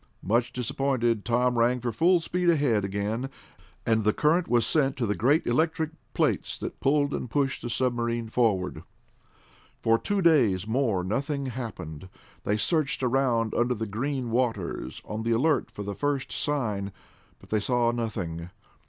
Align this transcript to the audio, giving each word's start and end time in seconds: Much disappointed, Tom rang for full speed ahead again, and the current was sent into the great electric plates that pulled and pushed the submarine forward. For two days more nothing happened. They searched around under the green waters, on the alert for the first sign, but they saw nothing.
Much 0.23 0.51
disappointed, 0.51 1.23
Tom 1.23 1.59
rang 1.59 1.79
for 1.79 1.91
full 1.91 2.19
speed 2.19 2.49
ahead 2.49 2.83
again, 2.83 3.29
and 3.85 4.03
the 4.03 4.11
current 4.11 4.47
was 4.47 4.65
sent 4.65 4.93
into 4.95 5.05
the 5.05 5.13
great 5.13 5.45
electric 5.45 5.91
plates 6.15 6.57
that 6.57 6.79
pulled 6.79 7.13
and 7.13 7.29
pushed 7.29 7.61
the 7.61 7.69
submarine 7.69 8.27
forward. 8.27 8.81
For 9.79 9.99
two 9.99 10.23
days 10.23 10.65
more 10.65 11.03
nothing 11.03 11.45
happened. 11.45 12.09
They 12.45 12.57
searched 12.57 13.03
around 13.03 13.53
under 13.53 13.75
the 13.75 13.85
green 13.85 14.31
waters, 14.31 15.03
on 15.05 15.21
the 15.21 15.33
alert 15.33 15.69
for 15.69 15.83
the 15.83 15.93
first 15.93 16.31
sign, 16.31 16.91
but 17.39 17.49
they 17.51 17.59
saw 17.59 17.91
nothing. 17.91 18.49